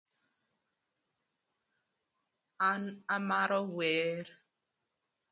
An 2.69 2.83
amaro 3.17 3.59
wer. 3.75 4.19